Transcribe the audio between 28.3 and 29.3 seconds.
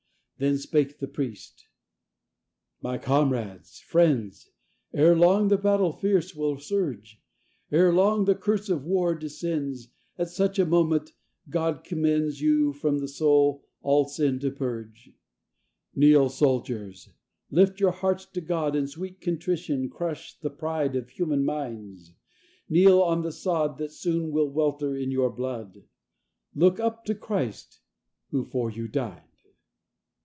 who for you died."